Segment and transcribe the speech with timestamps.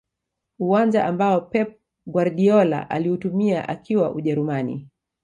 [0.59, 4.87] uwanja ambao pep guardiola aliutumia akiwa ujerumani